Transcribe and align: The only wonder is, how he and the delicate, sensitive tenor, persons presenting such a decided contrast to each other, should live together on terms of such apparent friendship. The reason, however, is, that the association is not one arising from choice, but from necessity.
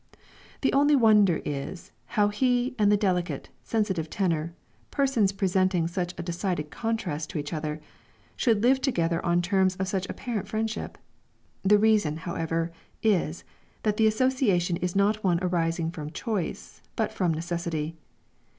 The 0.61 0.73
only 0.73 0.95
wonder 0.95 1.43
is, 1.45 1.91
how 2.17 2.29
he 2.29 2.73
and 2.79 2.91
the 2.91 2.97
delicate, 2.97 3.49
sensitive 3.63 4.09
tenor, 4.09 4.55
persons 4.89 5.31
presenting 5.31 5.87
such 5.87 6.15
a 6.17 6.23
decided 6.23 6.71
contrast 6.71 7.29
to 7.29 7.37
each 7.37 7.53
other, 7.53 7.79
should 8.35 8.63
live 8.63 8.81
together 8.81 9.23
on 9.23 9.43
terms 9.43 9.75
of 9.75 9.87
such 9.87 10.09
apparent 10.09 10.47
friendship. 10.47 10.97
The 11.61 11.77
reason, 11.77 12.17
however, 12.17 12.71
is, 13.03 13.43
that 13.83 13.97
the 13.97 14.07
association 14.07 14.77
is 14.77 14.95
not 14.95 15.23
one 15.23 15.37
arising 15.43 15.91
from 15.91 16.09
choice, 16.09 16.81
but 16.95 17.11
from 17.11 17.31
necessity. 17.31 17.95